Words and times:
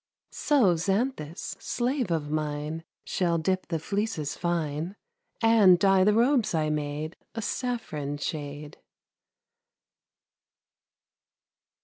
So, 0.31 0.75
Zanthis, 0.77 1.55
slave 1.59 2.09
of 2.09 2.31
mine, 2.31 2.83
Shall 3.03 3.37
dip 3.37 3.67
the 3.67 3.77
fleeces 3.77 4.35
fine, 4.35 4.95
And 5.43 5.77
dye 5.77 6.03
the 6.03 6.15
robes 6.15 6.55
I 6.55 6.71
made 6.71 7.15
A 7.35 7.41
saffron 7.43 8.17
shade. 8.17 8.79